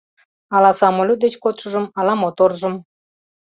[0.55, 2.73] Ала самолёт деч кодшыжым, ала моторжым.